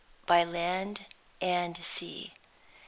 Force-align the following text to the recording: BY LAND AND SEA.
BY 0.25 0.45
LAND 0.45 1.05
AND 1.41 1.85
SEA. 1.85 2.33